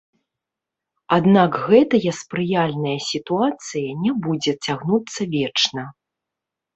Аднак 1.17 1.57
гэтая 1.65 2.13
спрыяльная 2.21 2.95
сітуацыя 3.09 3.89
не 4.07 4.11
будзе 4.23 4.53
цягнуцца 4.69 5.21
вечна. 5.37 5.83